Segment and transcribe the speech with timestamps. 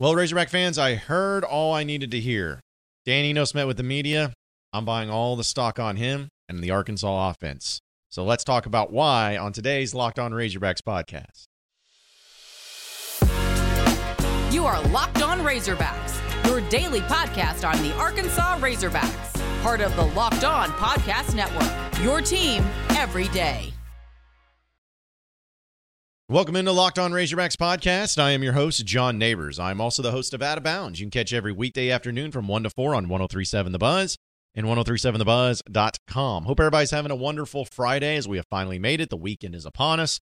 [0.00, 2.60] Well, Razorback fans, I heard all I needed to hear.
[3.04, 4.32] Dan Enos met with the media.
[4.72, 7.80] I'm buying all the stock on him and the Arkansas offense.
[8.08, 11.44] So let's talk about why on today's Locked On Razorbacks podcast.
[14.50, 20.06] You are Locked On Razorbacks, your daily podcast on the Arkansas Razorbacks, part of the
[20.06, 22.02] Locked On Podcast Network.
[22.02, 22.64] Your team
[22.96, 23.74] every day.
[26.30, 28.16] Welcome into Locked On Razorbacks podcast.
[28.16, 29.58] I am your host, John Nabors.
[29.58, 31.00] I'm also the host of Out of Bounds.
[31.00, 34.16] You can catch every weekday afternoon from 1 to 4 on 1037 The Buzz
[34.54, 36.44] and 1037thebuzz.com.
[36.44, 39.10] Hope everybody's having a wonderful Friday as we have finally made it.
[39.10, 40.20] The weekend is upon us.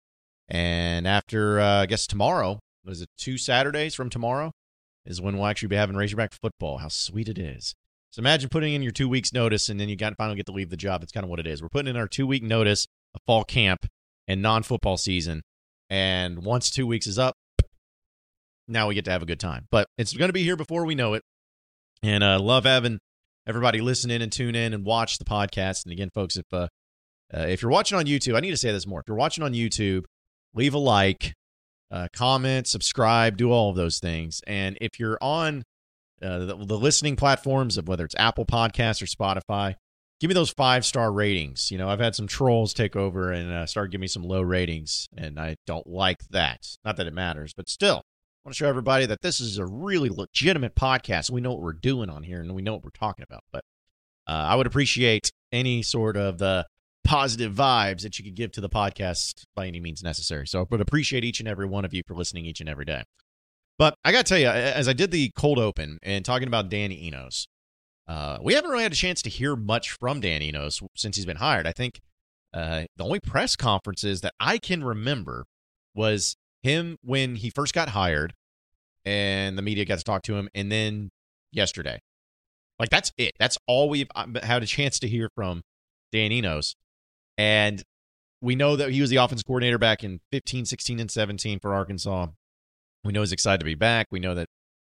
[0.48, 4.52] And after, uh, I guess, tomorrow, what is it, two Saturdays from tomorrow,
[5.04, 6.78] is when we'll actually be having Razorback football.
[6.78, 7.74] How sweet it is.
[8.12, 10.52] So imagine putting in your two weeks' notice and then you got finally get to
[10.52, 11.02] leave the job.
[11.02, 11.60] It's kind of what it is.
[11.60, 13.84] We're putting in our two week notice of fall camp
[14.26, 15.42] and non football season
[15.90, 17.34] and once two weeks is up,
[18.66, 19.66] now we get to have a good time.
[19.70, 21.22] But it's going to be here before we know it.
[22.02, 22.98] And uh, love having
[23.46, 25.84] everybody listen in and tune in and watch the podcast.
[25.84, 26.68] And again, folks, if uh,
[27.34, 29.00] uh, if you're watching on YouTube, I need to say this more.
[29.00, 30.04] If you're watching on YouTube,
[30.54, 31.34] leave a like,
[31.90, 34.40] uh, comment, subscribe, do all of those things.
[34.46, 35.64] And if you're on
[36.22, 39.74] uh, the, the listening platforms of whether it's Apple Podcasts or Spotify,
[40.20, 41.70] give me those five star ratings.
[41.70, 44.42] You know, I've had some trolls take over and uh, start giving me some low
[44.42, 46.66] ratings, and I don't like that.
[46.84, 49.66] Not that it matters, but still, I want to show everybody that this is a
[49.66, 51.30] really legitimate podcast.
[51.30, 53.44] We know what we're doing on here, and we know what we're talking about.
[53.52, 53.64] But
[54.26, 56.66] uh, I would appreciate any sort of the
[57.04, 60.46] positive vibes that you could give to the podcast by any means necessary.
[60.46, 62.84] So I would appreciate each and every one of you for listening each and every
[62.84, 63.02] day.
[63.78, 66.68] But I got to tell you, as I did the cold open and talking about
[66.68, 67.46] Danny Enos,
[68.08, 71.26] uh, we haven't really had a chance to hear much from Dan Enos since he's
[71.26, 71.66] been hired.
[71.66, 72.00] I think
[72.54, 75.44] uh, the only press conferences that I can remember
[75.94, 78.34] was him when he first got hired
[79.04, 81.10] and the media got to talk to him, and then
[81.52, 82.00] yesterday.
[82.78, 83.32] Like, that's it.
[83.38, 85.62] That's all we've uh, had a chance to hear from
[86.12, 86.76] Dan Enos.
[87.36, 87.82] And
[88.40, 91.74] we know that he was the offense coordinator back in 15, 16, and 17 for
[91.74, 92.28] Arkansas.
[93.04, 94.06] We know he's excited to be back.
[94.10, 94.48] We know that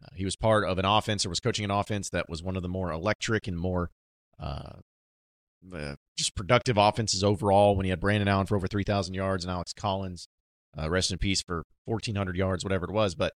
[0.04, 2.56] uh, he was part of an offense or was coaching an offense that was one
[2.56, 3.90] of the more electric and more
[4.40, 4.80] uh,
[5.74, 9.52] uh, just productive offenses overall when he had Brandon Allen for over 3,000 yards and
[9.52, 10.28] Alex Collins,
[10.78, 13.16] uh, rest in peace, for 1,400 yards, whatever it was.
[13.16, 13.34] But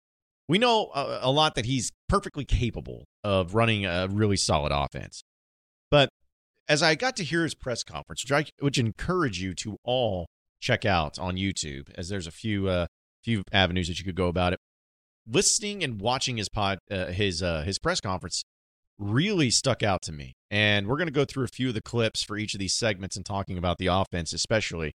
[0.48, 5.24] we know a, a lot that he's perfectly capable of running a really solid offense.
[5.90, 6.10] But
[6.68, 10.28] as I got to hear his press conference, which I which encourage you to all
[10.60, 12.88] check out on YouTube, as there's a few uh,
[13.24, 14.60] few avenues that you could go about it
[15.28, 18.44] listening and watching his pod uh, his uh, his press conference
[19.00, 20.36] really stuck out to me.
[20.52, 22.74] And we're going to go through a few of the clips for each of these
[22.74, 24.94] segments and talking about the offense, especially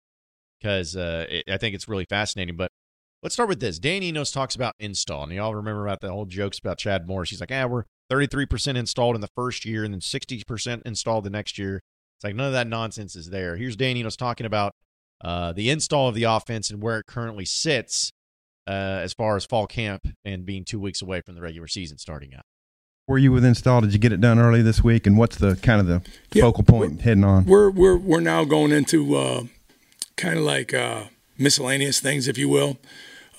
[0.59, 2.55] because uh, I think it's really fascinating.
[2.55, 2.71] But
[3.21, 3.79] let's start with this.
[3.79, 7.29] Dan Enos talks about install, and y'all remember about the whole jokes about Chad Morris.
[7.29, 11.29] He's like, "Ah, we're 33% installed in the first year, and then 60% installed the
[11.29, 11.81] next year."
[12.17, 13.57] It's like none of that nonsense is there.
[13.57, 14.73] Here's Dan Enos talking about
[15.23, 18.11] uh, the install of the offense and where it currently sits
[18.67, 18.71] uh,
[19.03, 22.33] as far as fall camp and being two weeks away from the regular season starting
[22.33, 22.43] out.
[23.07, 23.81] Were you with install?
[23.81, 25.05] Did you get it done early this week?
[25.05, 26.01] And what's the kind of the
[26.31, 27.45] yeah, focal point heading on?
[27.45, 29.43] We're we're we're now going into uh,
[30.15, 31.05] kind of like uh,
[31.37, 32.77] miscellaneous things, if you will,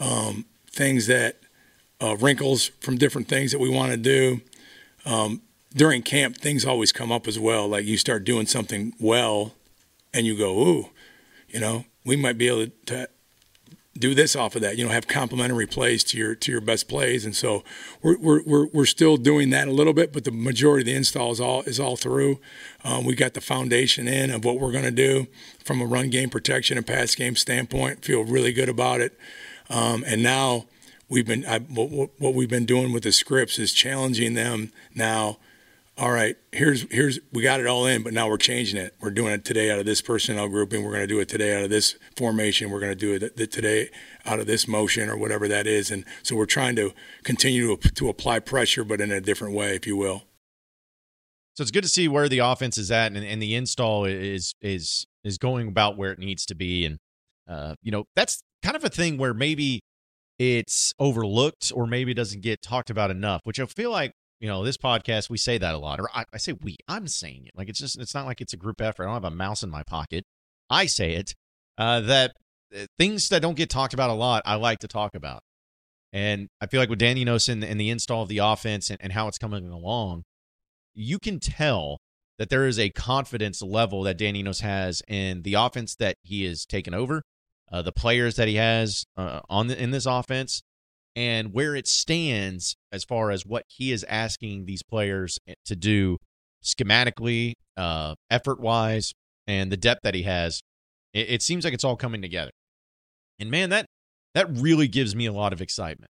[0.01, 1.37] um, things that
[2.03, 4.41] uh, wrinkles from different things that we want to do.
[5.07, 5.43] Um,
[5.75, 7.67] during camp, things always come up as well.
[7.67, 9.55] Like you start doing something well,
[10.13, 10.91] and you go, "Ooh,
[11.49, 13.09] you know, we might be able to
[13.99, 14.79] do this off of that.
[14.79, 17.63] You know, have complementary plays to your to your best plays, and so
[18.03, 21.31] we're we're we're, still doing that a little bit, but the majority of the install
[21.33, 22.39] is all is all through.
[22.85, 25.27] Um, we got the foundation in of what we're going to do
[25.63, 28.05] from a run game protection and pass game standpoint.
[28.05, 29.19] Feel really good about it,
[29.69, 30.67] um, and now
[31.09, 35.39] we've been I, what, what we've been doing with the scripts is challenging them now
[36.03, 38.93] all right, here's here's we got it all in, but now we're changing it.
[39.01, 40.83] We're doing it today out of this personnel grouping.
[40.83, 42.71] We're going to do it today out of this formation.
[42.71, 43.89] We're going to do it today
[44.27, 45.93] out of this motion or whatever that is.
[45.93, 46.93] And so we're trying to
[47.23, 50.25] continue to, to apply pressure, but in a different way, if you will.
[51.55, 54.57] So it's good to see where the offense is at, and, and the install is
[54.61, 56.85] is is going about where it needs to be.
[56.85, 56.99] And
[57.49, 59.83] uh, you know that's kind of a thing where maybe
[60.41, 64.49] it's overlooked or maybe it doesn't get talked about enough, which I feel like you
[64.49, 67.45] know, this podcast, we say that a lot, or I, I, say we, I'm saying
[67.47, 67.53] it.
[67.55, 69.05] Like it's just, it's not like it's a group effort.
[69.05, 70.25] I don't have a mouse in my pocket.
[70.69, 71.33] I say it
[71.79, 72.33] uh, that
[72.75, 75.43] uh, things that don't get talked about a lot, I like to talk about.
[76.13, 78.99] And I feel like with Danny Enos and, and the install of the offense and,
[79.01, 80.25] and how it's coming along,
[80.93, 81.99] you can tell
[82.37, 86.47] that there is a confidence level that Danny Enos has in the offense that he
[86.47, 87.23] has taken over,
[87.71, 90.63] uh, the players that he has uh, on the, in this offense,
[91.15, 95.77] and where it stands as far as what he is asking these players eh, to
[95.77, 96.17] do
[96.65, 99.13] schematically, uh, effort wise,
[99.47, 100.61] and the depth that he has,
[101.13, 102.53] it, it seems like it's all coming together.
[103.39, 103.87] And man, that
[104.35, 106.11] that really gives me a lot of excitement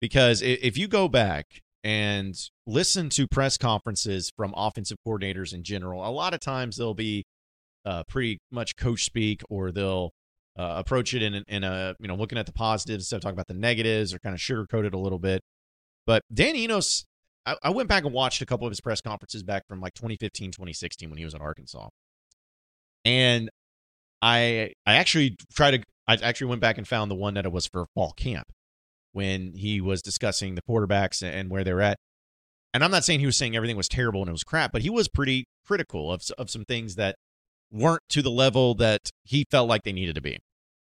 [0.00, 1.46] because if you go back
[1.82, 6.94] and listen to press conferences from offensive coordinators in general, a lot of times they'll
[6.94, 7.24] be
[7.84, 10.10] uh, pretty much coach speak or they'll
[10.58, 13.34] uh, approach it in, in a you know looking at the positives instead of talking
[13.34, 15.42] about the negatives or kind of sugarcoat it a little bit.
[16.06, 17.04] But Dan Enos,
[17.46, 19.94] I, I went back and watched a couple of his press conferences back from like
[19.94, 21.88] 2015, 2016 when he was in Arkansas,
[23.04, 23.50] and
[24.22, 27.52] I I actually tried to I actually went back and found the one that it
[27.52, 28.46] was for fall camp
[29.12, 31.98] when he was discussing the quarterbacks and where they're at.
[32.72, 34.82] And I'm not saying he was saying everything was terrible and it was crap, but
[34.82, 37.16] he was pretty critical of of some things that
[37.74, 40.38] weren't to the level that he felt like they needed to be,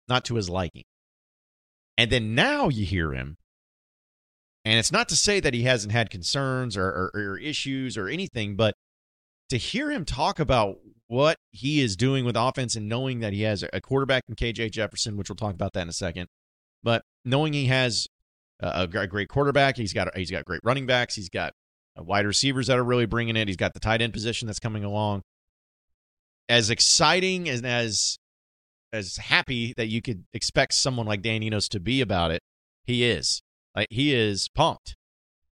[0.07, 0.83] not to his liking.
[1.97, 3.37] And then now you hear him,
[4.65, 8.07] and it's not to say that he hasn't had concerns or, or, or issues or
[8.07, 8.73] anything, but
[9.49, 10.77] to hear him talk about
[11.07, 14.71] what he is doing with offense and knowing that he has a quarterback in KJ
[14.71, 16.27] Jefferson, which we'll talk about that in a second,
[16.83, 18.07] but knowing he has
[18.59, 21.53] a, a great quarterback, he's got he's got great running backs, he's got
[21.99, 24.59] uh, wide receivers that are really bringing it, he's got the tight end position that's
[24.59, 25.23] coming along
[26.49, 28.17] as exciting and as
[28.91, 32.41] as happy that you could expect someone like Dan Enos to be about it,
[32.83, 33.41] he is.
[33.75, 34.95] Like he is pumped.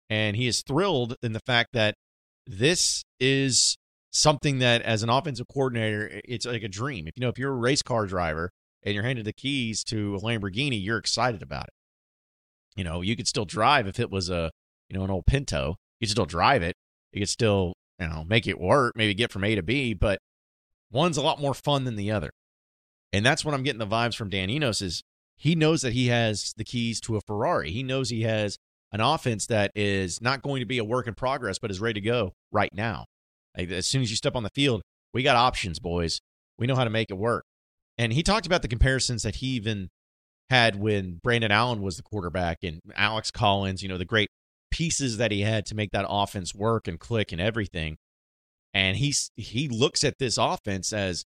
[0.08, 1.94] And he is thrilled in the fact that
[2.46, 3.76] this is
[4.12, 7.08] something that as an offensive coordinator, it's like a dream.
[7.08, 8.50] If you know, if you're a race car driver
[8.84, 11.74] and you're handed the keys to a Lamborghini, you're excited about it.
[12.76, 14.50] You know, you could still drive if it was a,
[14.88, 15.76] you know, an old Pinto.
[15.98, 16.76] You could still drive it.
[17.12, 20.18] You could still, you know, make it work, maybe get from A to B, but
[20.90, 22.30] One's a lot more fun than the other.
[23.12, 25.02] And that's what I'm getting the vibes from Dan Enos is
[25.36, 27.70] he knows that he has the keys to a Ferrari.
[27.70, 28.58] He knows he has
[28.92, 32.00] an offense that is not going to be a work in progress, but is ready
[32.00, 33.06] to go right now.
[33.56, 34.82] Like, as soon as you step on the field,
[35.12, 36.20] we got options, boys.
[36.58, 37.44] We know how to make it work.
[37.98, 39.88] And he talked about the comparisons that he even
[40.50, 44.28] had when Brandon Allen was the quarterback and Alex Collins, you know, the great
[44.70, 47.96] pieces that he had to make that offense work and click and everything
[48.74, 51.24] and he's he looks at this offense as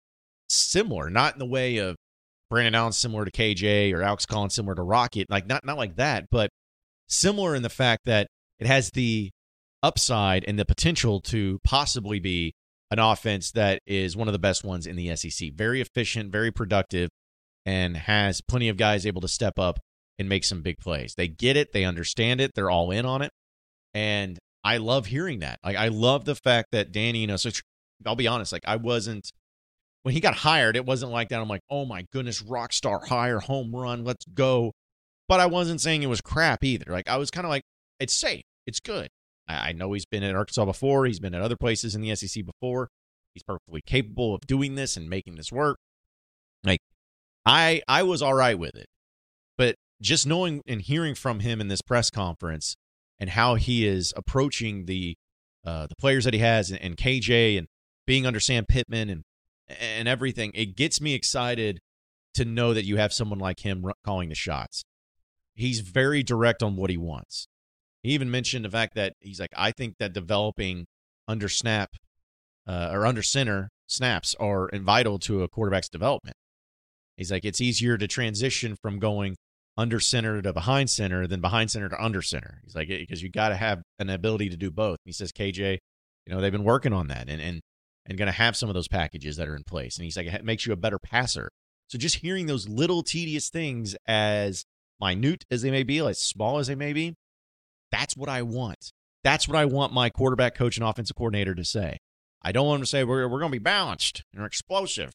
[0.49, 1.95] similar, not in the way of
[2.49, 5.95] Brandon Allen similar to KJ or Alex Collins similar to Rocket, like not not like
[5.95, 6.49] that, but
[7.07, 8.27] similar in the fact that
[8.59, 9.31] it has the
[9.81, 12.53] upside and the potential to possibly be
[12.91, 15.53] an offense that is one of the best ones in the SEC.
[15.53, 17.09] Very efficient, very productive,
[17.65, 19.79] and has plenty of guys able to step up
[20.17, 21.13] and make some big plays.
[21.15, 23.31] They get it, they understand it, they're all in on it.
[23.93, 25.59] And I love hearing that.
[25.63, 27.51] Like I love the fact that Danny, you know, so
[28.05, 29.31] I'll be honest, like I wasn't
[30.03, 31.39] when he got hired, it wasn't like that.
[31.39, 34.73] I'm like, oh my goodness, rock star hire, home run, let's go.
[35.27, 36.85] But I wasn't saying it was crap either.
[36.89, 37.63] Like I was kind of like,
[37.99, 39.09] it's safe, it's good.
[39.47, 42.15] I, I know he's been at Arkansas before, he's been at other places in the
[42.15, 42.89] SEC before.
[43.33, 45.77] He's perfectly capable of doing this and making this work.
[46.63, 46.79] Like
[47.45, 48.87] I I was all right with it.
[49.57, 52.75] But just knowing and hearing from him in this press conference
[53.19, 55.15] and how he is approaching the
[55.65, 57.67] uh, the players that he has and, and KJ and
[58.05, 59.23] being under Sam Pittman and
[59.67, 61.79] and everything, it gets me excited
[62.35, 64.83] to know that you have someone like him calling the shots.
[65.55, 67.47] He's very direct on what he wants.
[68.03, 70.85] He even mentioned the fact that he's like, I think that developing
[71.27, 71.89] under snap
[72.65, 76.37] uh, or under center snaps are vital to a quarterback's development.
[77.17, 79.35] He's like, it's easier to transition from going
[79.77, 82.61] under center to behind center then behind center to under center.
[82.63, 84.97] He's like, because you got to have an ability to do both.
[85.05, 85.77] He says, KJ,
[86.25, 87.61] you know, they've been working on that and, and,
[88.05, 89.97] and going to have some of those packages that are in place.
[89.97, 91.49] And he's like, it makes you a better passer.
[91.87, 94.65] So just hearing those little tedious things as
[94.99, 97.15] minute as they may be, as small as they may be,
[97.91, 98.91] that's what I want.
[99.23, 101.97] That's what I want my quarterback coach and offensive coordinator to say.
[102.41, 105.11] I don't want to say we're, we're going to be balanced and explosive.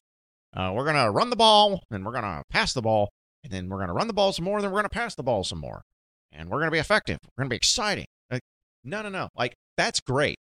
[0.55, 3.09] Uh, we're going to run the ball and we're going to pass the ball
[3.43, 4.97] and then we're going to run the ball some more, and then we're going to
[4.97, 5.83] pass the ball some more,
[6.31, 7.17] and we're going to be effective.
[7.23, 8.05] We're going to be exciting.
[8.31, 8.41] Like,
[8.83, 9.29] no, no, no.
[9.35, 10.37] Like, that's great.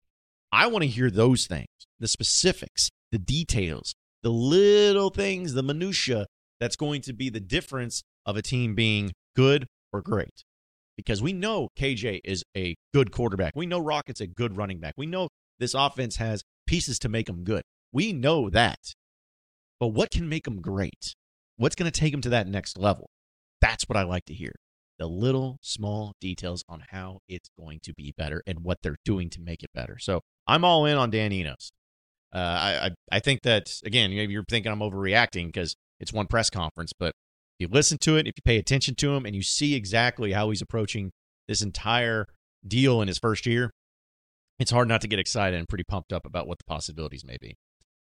[0.51, 1.67] I want to hear those things,
[1.99, 6.25] the specifics, the details, the little things, the minutia
[6.59, 10.43] that's going to be the difference of a team being good or great.
[10.95, 13.55] Because we know KJ is a good quarterback.
[13.55, 14.95] We know Rocket's a good running back.
[14.97, 17.61] We know this offense has pieces to make them good.
[17.91, 18.79] We know that.
[19.79, 21.13] But what can make them great?
[21.57, 23.09] What's going to take them to that next level?
[23.61, 24.53] That's what I like to hear.
[24.99, 29.29] The little small details on how it's going to be better and what they're doing
[29.31, 29.97] to make it better.
[29.99, 31.71] So I'm all in on Dan Enos.
[32.33, 36.27] Uh, I, I I think that again, maybe you're thinking I'm overreacting because it's one
[36.27, 37.13] press conference, but
[37.59, 40.33] If you listen to it, if you pay attention to him, and you see exactly
[40.33, 41.11] how he's approaching
[41.47, 42.25] this entire
[42.67, 43.71] deal in his first year,
[44.59, 47.37] it's hard not to get excited and pretty pumped up about what the possibilities may
[47.39, 47.55] be.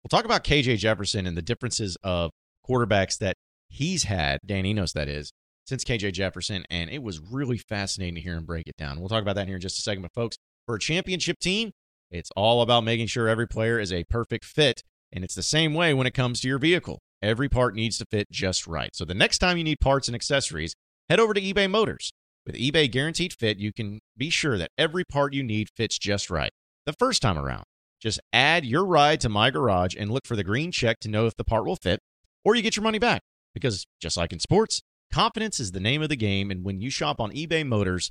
[0.03, 2.31] We'll talk about KJ Jefferson and the differences of
[2.69, 3.37] quarterbacks that
[3.69, 5.33] he's had, Dan Enos, that is,
[5.67, 8.99] since KJ Jefferson, and it was really fascinating to hear him break it down.
[8.99, 10.03] We'll talk about that here in just a second.
[10.03, 10.37] But, folks,
[10.67, 11.73] for a championship team,
[12.11, 14.83] it's all about making sure every player is a perfect fit.
[15.13, 17.01] And it's the same way when it comes to your vehicle.
[17.23, 18.91] Every part needs to fit just right.
[18.95, 20.75] So the next time you need parts and accessories,
[21.09, 22.13] head over to eBay Motors.
[22.47, 26.31] With eBay Guaranteed Fit, you can be sure that every part you need fits just
[26.31, 26.51] right
[26.87, 27.65] the first time around.
[28.01, 31.27] Just add your ride to My Garage and look for the green check to know
[31.27, 32.01] if the part will fit,
[32.45, 33.23] or you get your money back.
[33.55, 34.83] Because just like in sports,
[35.13, 36.51] confidence is the name of the game.
[36.51, 38.11] And when you shop on eBay Motors,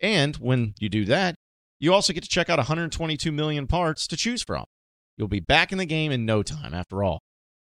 [0.00, 1.34] and when you do that,
[1.80, 4.64] you also get to check out 122 million parts to choose from.
[5.16, 7.20] You'll be back in the game in no time, after all.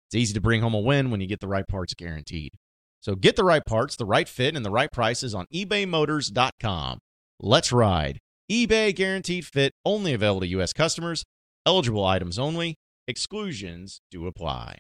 [0.09, 2.53] It's easy to bring home a win when you get the right parts guaranteed.
[3.01, 6.99] So get the right parts, the right fit, and the right prices on ebaymotors.com.
[7.41, 8.19] Let's ride.
[8.51, 10.73] eBay guaranteed fit only available to U.S.
[10.73, 11.25] customers,
[11.67, 14.79] eligible items only, exclusions do apply.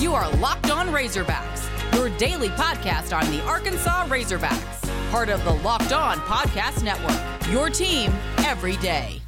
[0.00, 5.52] You are Locked On Razorbacks, your daily podcast on the Arkansas Razorbacks, part of the
[5.56, 7.52] Locked On Podcast Network.
[7.52, 9.20] Your team every day.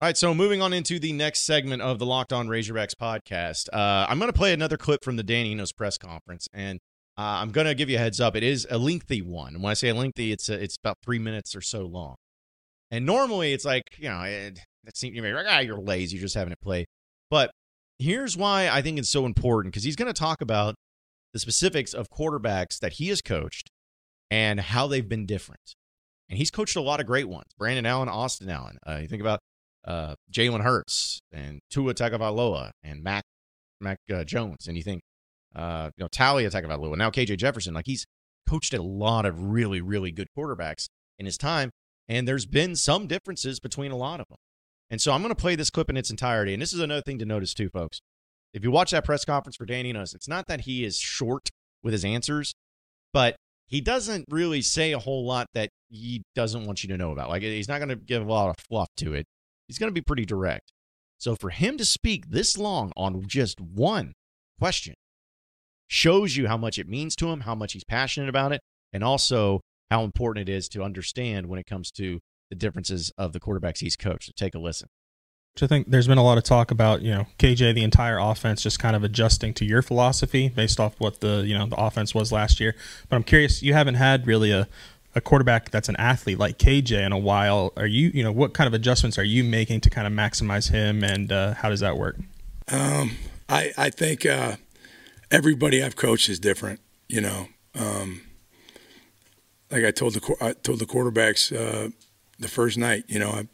[0.00, 3.68] All right, so moving on into the next segment of the Locked On Razorbacks podcast,
[3.72, 6.80] uh, I'm going to play another clip from the Dan Enos press conference, and
[7.16, 8.34] uh, I'm going to give you a heads up.
[8.34, 9.62] It is a lengthy one.
[9.62, 12.16] When I say lengthy, it's a, it's about three minutes or so long.
[12.90, 16.22] And normally, it's like you know, it, it seems you're like, ah, you're lazy, you're
[16.22, 16.86] just having it play.
[17.30, 17.52] But
[18.02, 20.74] here's why I think it's so important because he's going to talk about
[21.32, 23.70] the specifics of quarterbacks that he has coached
[24.30, 25.74] and how they've been different.
[26.28, 28.78] And he's coached a lot of great ones: Brandon Allen, Austin Allen.
[28.86, 29.40] Uh, you think about
[29.86, 33.24] uh, Jalen Hurts and Tua Tagovailoa and Mac
[33.80, 35.02] Mac uh, Jones, and you think,
[35.54, 37.74] uh, you know, Taulia Tagovailoa, now KJ Jefferson.
[37.74, 38.06] Like he's
[38.48, 40.86] coached a lot of really, really good quarterbacks
[41.18, 41.70] in his time,
[42.08, 44.38] and there's been some differences between a lot of them.
[44.92, 46.52] And so I'm going to play this clip in its entirety.
[46.52, 48.00] And this is another thing to notice too, folks.
[48.54, 51.48] If you watch that press conference for Dan Enos, it's not that he is short
[51.82, 52.54] with his answers,
[53.12, 53.34] but
[53.66, 57.30] he doesn't really say a whole lot that he doesn't want you to know about.
[57.30, 59.26] Like he's not going to give a lot of fluff to it
[59.72, 60.70] he's going to be pretty direct.
[61.16, 64.12] So for him to speak this long on just one
[64.58, 64.94] question
[65.88, 68.60] shows you how much it means to him, how much he's passionate about it,
[68.92, 72.20] and also how important it is to understand when it comes to
[72.52, 74.26] the differences of the quarterbacks he's coached.
[74.26, 74.90] So take a listen.
[75.62, 78.62] I think there's been a lot of talk about, you know, KJ, the entire offense
[78.62, 82.14] just kind of adjusting to your philosophy based off what the, you know, the offense
[82.14, 82.74] was last year.
[83.08, 84.68] But I'm curious, you haven't had really a,
[85.14, 87.72] a quarterback that's an athlete like KJ in a while.
[87.76, 90.70] Are you, you know, what kind of adjustments are you making to kind of maximize
[90.70, 92.16] him, and uh, how does that work?
[92.68, 93.12] Um,
[93.48, 94.56] I I think uh,
[95.30, 96.80] everybody I've coached is different.
[97.08, 98.22] You know, um,
[99.70, 101.90] like I told the I told the quarterbacks uh,
[102.42, 103.04] the first night.
[103.08, 103.48] You know, I,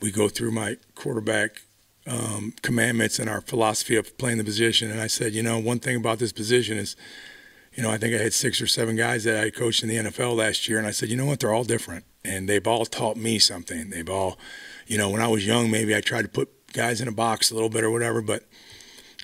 [0.00, 1.62] we go through my quarterback
[2.06, 5.80] um, commandments and our philosophy of playing the position, and I said, you know, one
[5.80, 6.96] thing about this position is
[7.76, 9.96] you know, I think I had six or seven guys that I coached in the
[9.96, 12.86] NFL last year, and I said, you know what, they're all different, and they've all
[12.86, 13.90] taught me something.
[13.90, 14.38] They've all,
[14.86, 17.50] you know, when I was young, maybe I tried to put guys in a box
[17.50, 18.44] a little bit or whatever, but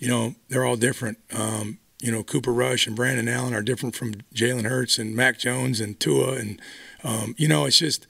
[0.01, 1.19] you know, they're all different.
[1.33, 5.39] Um, you know, Cooper Rush and Brandon Allen are different from Jalen Hurts and Mac
[5.39, 6.61] Jones and Tua, and
[7.05, 8.07] um, you know, it's just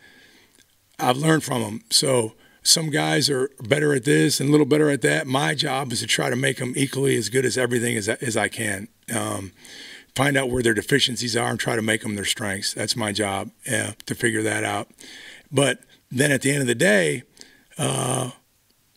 [1.02, 1.80] I've learned from them.
[1.90, 5.26] So some guys are better at this and a little better at that.
[5.26, 8.36] My job is to try to make them equally as good as everything as as
[8.36, 8.88] I can.
[9.14, 9.52] Um,
[10.14, 12.74] find out where their deficiencies are and try to make them their strengths.
[12.74, 14.88] That's my job uh, to figure that out.
[15.50, 15.80] But
[16.10, 17.22] then at the end of the day,
[17.78, 18.30] uh,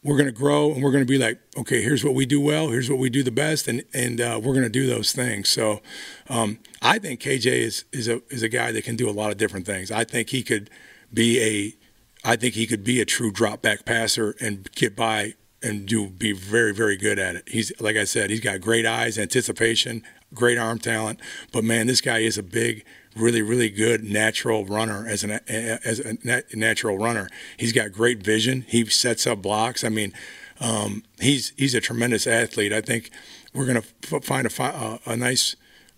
[0.03, 2.39] we're going to grow and we're going to be like, okay, here's what we do
[2.39, 5.11] well, here's what we do the best, and and uh, we're going to do those
[5.11, 5.49] things.
[5.49, 5.81] So
[6.29, 9.31] um, I think KJ is is a is a guy that can do a lot
[9.31, 9.89] of different things.
[9.89, 10.69] I think he could
[11.11, 11.84] be a
[12.25, 16.09] I think he could be a true drop back passer and get by and do
[16.09, 17.47] be very very good at it.
[17.47, 20.03] He's like I said, he's got great eyes, anticipation,
[20.33, 21.19] great arm talent.
[21.51, 22.83] But man, this guy is a big,
[23.15, 26.17] really, really good natural runner as an as a
[26.55, 27.29] natural runner.
[27.57, 28.65] He's got great vision.
[28.67, 29.83] He sets up blocks.
[29.83, 30.11] I mean,
[30.59, 32.73] um, he's he's a tremendous athlete.
[32.73, 33.11] I think
[33.53, 35.55] we're going to find a, a nice,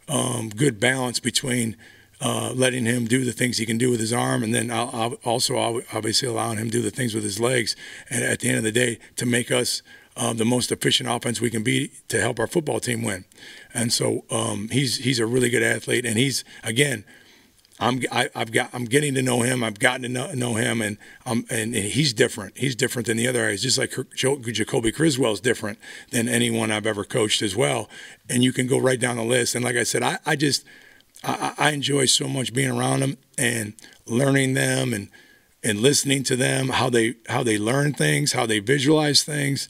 [0.09, 1.77] um, good balance between.
[2.19, 4.89] Uh, letting him do the things he can do with his arm, and then I'll,
[4.91, 7.75] I'll also obviously allowing him to do the things with his legs.
[8.09, 9.83] And at the end of the day, to make us
[10.17, 13.25] uh, the most efficient offense we can be to help our football team win.
[13.73, 17.05] And so um, he's he's a really good athlete, and he's again.
[17.79, 19.63] I'm I, have got I'm getting to know him.
[19.63, 20.97] I've gotten to know, know him, and
[21.27, 22.57] um and, and, he's different.
[22.57, 23.61] He's different than the other guys.
[23.61, 25.77] Just like Jacolby Criswell is different
[26.09, 27.87] than anyone I've ever coached as well.
[28.27, 29.53] And you can go right down the list.
[29.53, 30.65] And like I said, I, I just
[31.23, 33.73] I, I enjoy so much being around them and
[34.05, 35.09] learning them and
[35.63, 39.67] and listening to them how they how they learn things, how they visualize things.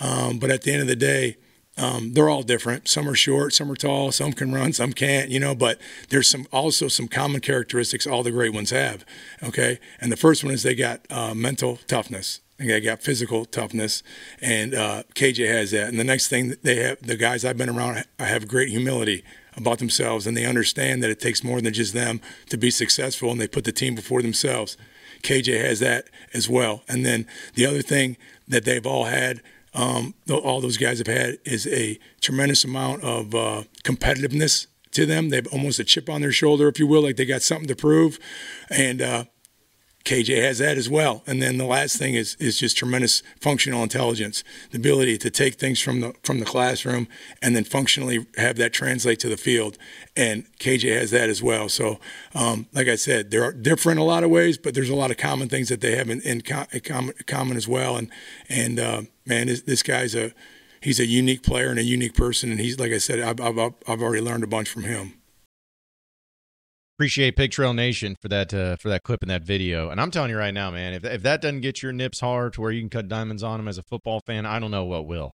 [0.00, 1.36] Um, but at the end of the day,
[1.76, 2.88] um, they're all different.
[2.88, 6.28] Some are short, some are tall, some can run, some can't, you know, but there's
[6.28, 9.04] some also some common characteristics all the great ones have.
[9.42, 9.78] Okay.
[10.00, 12.40] And the first one is they got uh, mental toughness.
[12.56, 14.04] And they got physical toughness,
[14.40, 15.88] and uh, KJ has that.
[15.88, 19.24] And the next thing they have, the guys I've been around, I have great humility
[19.56, 23.30] about themselves, and they understand that it takes more than just them to be successful,
[23.30, 24.76] and they put the team before themselves.
[25.22, 26.82] KJ has that as well.
[26.88, 29.40] And then the other thing that they've all had
[29.74, 35.30] um, all those guys have had is a tremendous amount of uh, competitiveness to them.
[35.30, 37.74] They've almost a chip on their shoulder, if you will, like they got something to
[37.74, 38.18] prove.
[38.70, 39.24] And uh,
[40.04, 41.22] KJ has that as well.
[41.26, 45.54] And then the last thing is is just tremendous functional intelligence, the ability to take
[45.54, 47.08] things from the from the classroom
[47.40, 49.78] and then functionally have that translate to the field.
[50.14, 51.70] And KJ has that as well.
[51.70, 52.00] So,
[52.34, 55.16] um, like I said, they're different a lot of ways, but there's a lot of
[55.16, 57.96] common things that they have in, in common, common as well.
[57.96, 58.10] And
[58.50, 60.32] and uh, man, this, this guy's a
[60.82, 62.50] he's a unique player and a unique person.
[62.50, 63.58] And he's like I said, I've I've,
[63.88, 65.14] I've already learned a bunch from him
[66.96, 69.90] appreciate Pig Trail Nation for that uh, for that clip in that video.
[69.90, 72.54] And I'm telling you right now, man, if if that doesn't get your nips hard
[72.54, 74.84] to where you can cut diamonds on them as a football fan, I don't know
[74.84, 75.32] what will.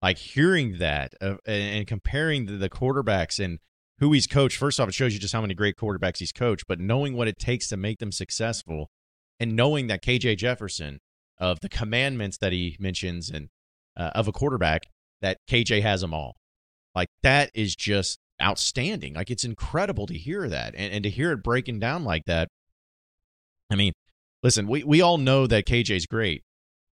[0.00, 3.58] Like hearing that uh, and comparing the, the quarterbacks and
[3.98, 4.56] who he's coached.
[4.56, 6.64] First off, it shows you just how many great quarterbacks he's coached.
[6.66, 8.90] But knowing what it takes to make them successful,
[9.38, 11.00] and knowing that KJ Jefferson
[11.38, 13.48] of the commandments that he mentions and
[13.96, 14.84] uh, of a quarterback
[15.20, 16.36] that KJ has them all.
[16.94, 19.14] Like that is just outstanding.
[19.14, 22.48] Like it's incredible to hear that and, and to hear it breaking down like that.
[23.70, 23.92] I mean,
[24.42, 26.42] listen, we, we all know that KJ's great,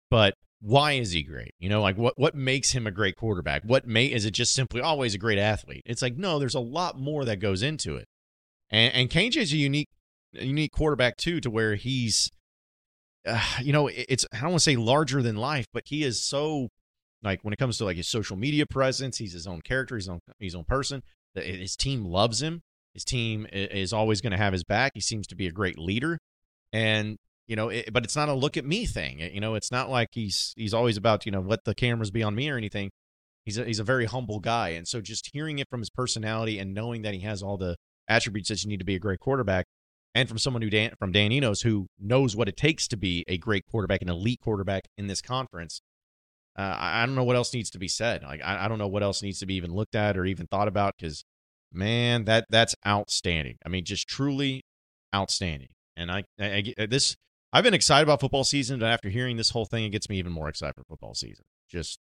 [0.10, 1.52] but why is he great?
[1.60, 3.64] You know, like what what makes him a great quarterback?
[3.64, 5.84] What may is it just simply always a great athlete?
[5.86, 8.08] It's like no, there's a lot more that goes into it.
[8.70, 9.90] And and KJ's a unique
[10.34, 12.32] unique quarterback too, to where he's,
[13.28, 16.22] uh, you know, it's I don't want to say larger than life, but he is
[16.22, 16.69] so
[17.24, 20.10] like when it comes to like his social media presence, he's his own character, he's
[20.10, 21.04] own his own person.
[21.36, 22.62] His team loves him.
[22.93, 24.93] His team is always going to have his back.
[24.95, 26.17] He seems to be a great leader,
[26.71, 27.17] and
[27.48, 29.19] you know, it, but it's not a look at me thing.
[29.19, 32.24] You know, it's not like he's he's always about you know let the cameras be
[32.24, 32.91] on me or anything.
[33.43, 36.58] He's a, he's a very humble guy, and so just hearing it from his personality
[36.58, 37.76] and knowing that he has all the
[38.08, 39.65] attributes that you need to be a great quarterback,
[40.15, 43.24] and from someone who Dan, from Dan Enos who knows what it takes to be
[43.28, 45.82] a great quarterback, an elite quarterback in this conference.
[46.58, 48.24] Uh, I don't know what else needs to be said.
[48.24, 50.48] Like I, I don't know what else needs to be even looked at or even
[50.48, 51.26] thought about because,
[51.74, 53.58] man, that that's outstanding.
[53.65, 54.63] I mean, just truly
[55.13, 55.70] outstanding.
[55.98, 57.18] And I, I, I this
[57.52, 60.18] I've been excited about football season, but after hearing this whole thing, it gets me
[60.18, 61.46] even more excited for football season.
[61.70, 62.00] Just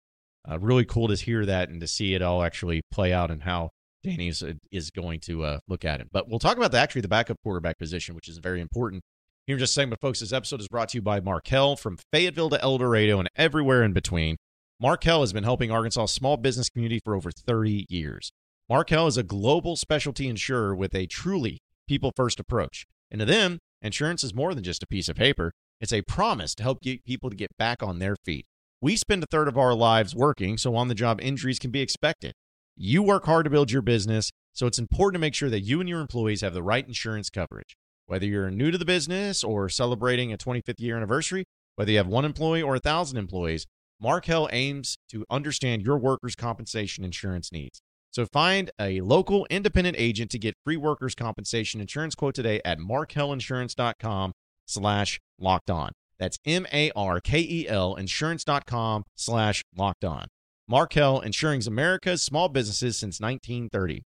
[0.48, 3.42] uh, really cool to hear that and to see it all actually play out and
[3.42, 3.70] how
[4.02, 6.08] Danny is, is going to uh, look at it.
[6.12, 9.02] But we'll talk about the, actually the backup quarterback position, which is very important
[9.50, 11.98] here in just a but folks, this episode is brought to you by Markel from
[12.12, 14.36] Fayetteville to El Dorado and everywhere in between.
[14.80, 18.30] Markel has been helping Arkansas small business community for over 30 years.
[18.68, 21.58] Markel is a global specialty insurer with a truly
[21.88, 22.86] people first approach.
[23.10, 25.50] And to them, insurance is more than just a piece of paper.
[25.80, 28.46] It's a promise to help get people to get back on their feet.
[28.80, 31.80] We spend a third of our lives working, so on the job injuries can be
[31.80, 32.34] expected.
[32.76, 35.80] You work hard to build your business, so it's important to make sure that you
[35.80, 37.76] and your employees have the right insurance coverage.
[38.10, 41.44] Whether you're new to the business or celebrating a 25th year anniversary,
[41.76, 43.68] whether you have one employee or a thousand employees,
[44.00, 47.82] Markel aims to understand your workers' compensation insurance needs.
[48.10, 52.80] So find a local independent agent to get free workers' compensation insurance quote today at
[52.80, 54.32] markelinsurance.com
[54.66, 55.92] slash locked on.
[56.18, 60.26] That's M-A-R-K-E-L insurance.com slash locked on.
[60.66, 64.02] Markel insuring America's small businesses since 1930.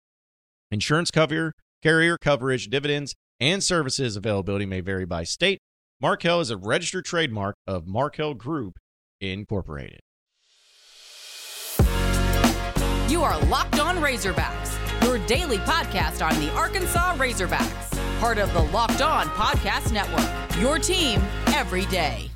[0.72, 1.52] Insurance cover,
[1.84, 5.60] carrier coverage, dividends, and services availability may vary by state.
[6.02, 8.78] Markel is a registered trademark of Markel Group
[9.22, 10.00] Incorporated.
[13.10, 18.62] You are Locked On Razorbacks, your daily podcast on the Arkansas Razorbacks, part of the
[18.62, 20.62] Locked On Podcast Network.
[20.62, 22.30] Your team every day.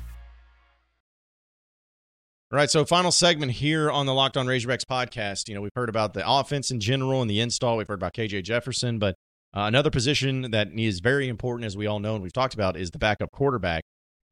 [2.52, 5.48] All right, so final segment here on the Locked On Razorbacks podcast.
[5.48, 7.76] You know, we've heard about the offense in general and the install.
[7.76, 9.14] We've heard about KJ Jefferson, but
[9.54, 12.76] uh, another position that is very important, as we all know and we've talked about,
[12.76, 13.84] is the backup quarterback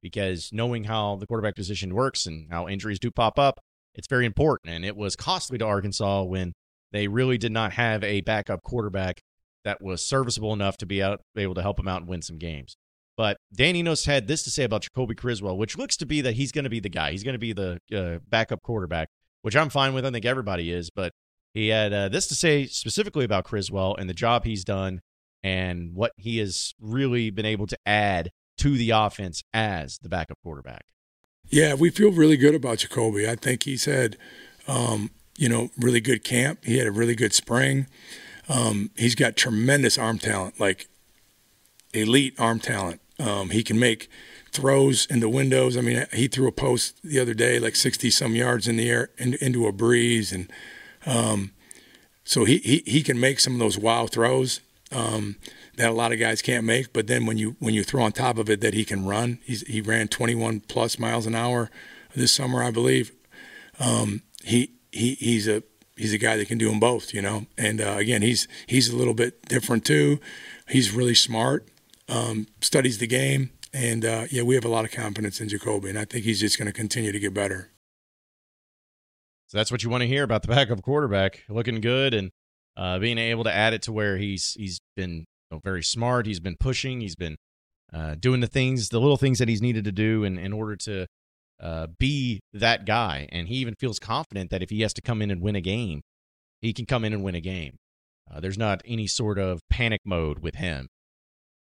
[0.03, 3.61] because knowing how the quarterback position works and how injuries do pop up,
[3.95, 4.75] it's very important.
[4.75, 6.53] And it was costly to Arkansas when
[6.91, 9.21] they really did not have a backup quarterback
[9.65, 12.39] that was serviceable enough to be out able to help them out and win some
[12.39, 12.77] games.
[13.17, 16.35] But Dan Enos had this to say about Jacolby Criswell, which looks to be that
[16.35, 17.13] he's going to be the guy.
[17.13, 19.09] He's going to be the uh, backup quarterback,
[19.43, 20.05] which I'm fine with.
[20.05, 20.91] I think everybody is.
[20.91, 21.13] But
[21.55, 25.01] he had uh, this to say specifically about Criswell and the job he's done
[25.43, 30.39] and what he has really been able to add to the offense as the backup
[30.43, 30.85] quarterback.
[31.49, 33.29] Yeah, we feel really good about Jacolby.
[33.29, 34.17] I think he's had,
[34.67, 36.65] um, you know, really good camp.
[36.65, 37.87] He had a really good spring.
[38.49, 40.89] Um, he's got tremendous arm talent, like
[41.93, 43.01] elite arm talent.
[43.19, 44.09] Um, he can make
[44.51, 45.77] throws in the windows.
[45.77, 48.89] I mean, he threw a post the other day, like 60 some yards in the
[48.91, 50.33] air in, into a breeze.
[50.33, 50.51] And
[51.07, 51.53] um,
[52.25, 54.61] so he, he, he can make some of those wow throws
[54.93, 55.37] um,
[55.77, 56.93] that a lot of guys can't make.
[56.93, 59.39] But then when you when you throw on top of it that he can run,
[59.45, 61.71] he's, he ran 21 plus miles an hour
[62.15, 63.13] this summer, I believe.
[63.81, 65.63] Um, he he he's a
[65.97, 67.47] he's a guy that can do them both, you know.
[67.57, 70.21] And uh, again, he's he's a little bit different too.
[70.69, 71.69] He's really smart,
[72.09, 75.89] um, studies the game, and uh, yeah, we have a lot of confidence in Jacolby,
[75.89, 77.71] and I think he's just going to continue to get better.
[79.49, 82.31] So that's what you want to hear about the backup quarterback, looking good and
[82.77, 86.27] uh, being able to add it to where he's he's been you know, very smart.
[86.27, 87.01] He's been pushing.
[87.01, 87.37] He's been
[87.93, 90.77] uh, doing the things, the little things that he's needed to do in, in order
[90.77, 91.07] to
[91.61, 93.29] uh, be that guy.
[93.31, 95.61] And he even feels confident that if he has to come in and win a
[95.61, 96.01] game,
[96.61, 97.77] he can come in and win a game.
[98.31, 100.89] Uh, there's not any sort of panic mode with him.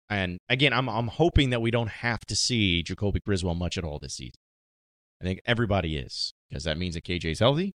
[0.10, 3.84] And again, I'm I'm hoping that we don't have to see Jacolby Criswell much at
[3.84, 4.40] all this season.
[5.22, 7.74] I think everybody is because that means that KJ's healthy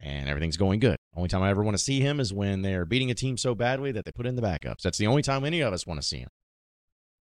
[0.00, 0.96] and everything's going good.
[1.14, 3.54] Only time I ever want to see him is when they're beating a team so
[3.54, 4.82] badly that they put in the backups.
[4.82, 6.28] That's the only time any of us want to see him.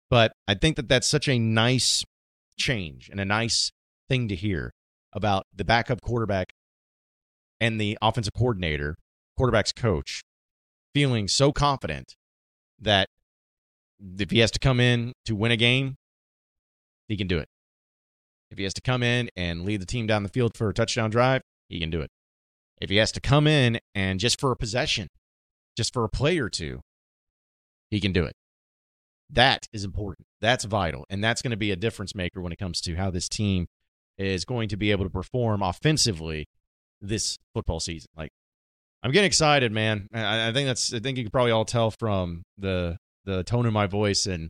[0.09, 2.03] But I think that that's such a nice
[2.57, 3.71] change and a nice
[4.07, 4.73] thing to hear
[5.13, 6.53] about the backup quarterback
[7.59, 8.95] and the offensive coordinator,
[9.37, 10.23] quarterback's coach,
[10.93, 12.15] feeling so confident
[12.79, 13.07] that
[14.19, 15.95] if he has to come in to win a game,
[17.07, 17.47] he can do it.
[18.51, 20.73] If he has to come in and lead the team down the field for a
[20.73, 22.09] touchdown drive, he can do it.
[22.81, 25.07] If he has to come in and just for a possession,
[25.77, 26.81] just for a play or two,
[27.89, 28.33] he can do it.
[29.29, 30.27] That is important.
[30.41, 31.05] That's vital.
[31.09, 33.67] And that's going to be a difference maker when it comes to how this team
[34.17, 36.47] is going to be able to perform offensively
[37.01, 38.09] this football season.
[38.15, 38.29] Like,
[39.03, 40.07] I'm getting excited, man.
[40.13, 40.93] I, I think that's.
[40.93, 44.49] I think you can probably all tell from the the tone of my voice and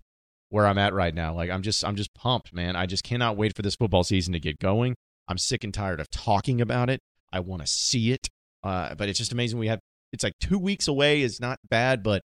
[0.50, 1.34] where I'm at right now.
[1.34, 2.76] Like, I'm just I'm just pumped, man.
[2.76, 4.96] I just cannot wait for this football season to get going.
[5.28, 7.02] I'm sick and tired of talking about it.
[7.36, 8.30] I want to see it.
[8.63, 9.60] Uh, but it's just amazing.
[9.60, 9.80] We have
[10.13, 11.21] it's like two weeks away.
[11.21, 12.21] It's not bad, but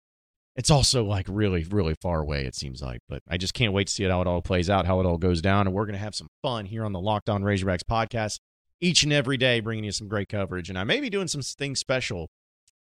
[0.57, 3.01] it's also like really, really far away, it seems like.
[3.09, 5.07] But I just can't wait to see it how it all plays out, how it
[5.07, 5.67] all goes down.
[5.67, 8.39] And we're to have some fun here on the Locked On Razorbacks podcast
[8.81, 10.71] each and every day, bringing you some great coverage.
[10.71, 12.29] And I may be doing some things special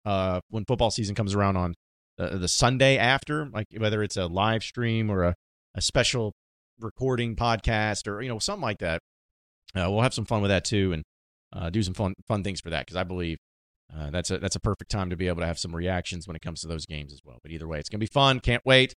[0.05, 1.73] uh, when football season comes around on
[2.17, 5.35] the, the Sunday after, like whether it's a live stream or a,
[5.75, 6.33] a special
[6.79, 9.01] recording podcast or, you know, something like that.
[9.75, 11.03] Uh, we'll have some fun with that too and
[11.53, 13.37] uh, do some fun, fun things for that because I believe
[13.95, 16.35] uh, that's a that's a perfect time to be able to have some reactions when
[16.35, 17.39] it comes to those games as well.
[17.43, 18.39] But either way, it's gonna be fun.
[18.39, 18.93] Can't wait,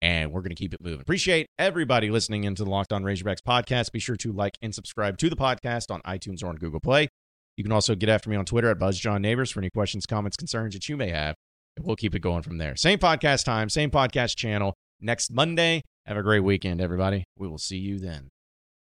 [0.00, 1.00] and we're gonna keep it moving.
[1.00, 3.92] Appreciate everybody listening into the Locked On Razorbacks podcast.
[3.92, 7.08] Be sure to like and subscribe to the podcast on iTunes or on Google Play.
[7.56, 10.72] You can also get after me on Twitter at BuzzJohnNabors for any questions, comments, concerns
[10.74, 11.34] that you may have,
[11.76, 12.76] and we'll keep it going from there.
[12.76, 15.82] Same podcast time, same podcast channel next Monday.
[16.06, 17.24] Have a great weekend, everybody.
[17.36, 18.30] We will see you then.